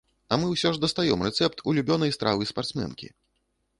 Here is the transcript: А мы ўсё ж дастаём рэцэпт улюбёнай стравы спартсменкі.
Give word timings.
А 0.35 0.37
мы 0.43 0.47
ўсё 0.53 0.69
ж 0.77 0.81
дастаём 0.85 1.19
рэцэпт 1.27 1.61
улюбёнай 1.73 2.11
стравы 2.17 2.49
спартсменкі. 2.53 3.15